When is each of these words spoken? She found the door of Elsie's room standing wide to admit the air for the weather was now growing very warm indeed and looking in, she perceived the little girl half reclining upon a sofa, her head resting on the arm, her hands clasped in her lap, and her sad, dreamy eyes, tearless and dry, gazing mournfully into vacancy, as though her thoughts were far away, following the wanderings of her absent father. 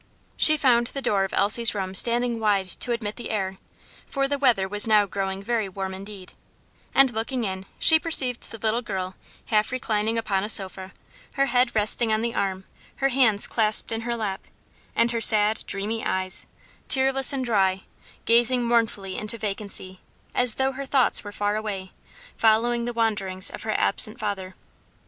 She 0.35 0.57
found 0.57 0.87
the 0.87 1.01
door 1.03 1.25
of 1.25 1.33
Elsie's 1.35 1.75
room 1.75 1.93
standing 1.93 2.39
wide 2.39 2.65
to 2.79 2.91
admit 2.91 3.17
the 3.17 3.29
air 3.29 3.57
for 4.09 4.27
the 4.27 4.39
weather 4.39 4.67
was 4.67 4.87
now 4.87 5.05
growing 5.05 5.43
very 5.43 5.69
warm 5.69 5.93
indeed 5.93 6.33
and 6.95 7.13
looking 7.13 7.43
in, 7.43 7.67
she 7.77 7.99
perceived 7.99 8.49
the 8.49 8.57
little 8.57 8.81
girl 8.81 9.15
half 9.45 9.71
reclining 9.71 10.17
upon 10.17 10.43
a 10.43 10.49
sofa, 10.49 10.91
her 11.33 11.45
head 11.45 11.75
resting 11.75 12.11
on 12.11 12.23
the 12.23 12.33
arm, 12.33 12.63
her 12.95 13.09
hands 13.09 13.45
clasped 13.45 13.91
in 13.91 14.01
her 14.01 14.15
lap, 14.15 14.41
and 14.95 15.11
her 15.11 15.21
sad, 15.21 15.63
dreamy 15.67 16.03
eyes, 16.03 16.47
tearless 16.87 17.31
and 17.31 17.45
dry, 17.45 17.83
gazing 18.25 18.63
mournfully 18.65 19.19
into 19.19 19.37
vacancy, 19.37 19.99
as 20.33 20.55
though 20.55 20.71
her 20.71 20.87
thoughts 20.87 21.23
were 21.23 21.31
far 21.31 21.55
away, 21.55 21.91
following 22.35 22.85
the 22.85 22.91
wanderings 22.93 23.51
of 23.51 23.61
her 23.61 23.73
absent 23.79 24.19
father. 24.19 24.55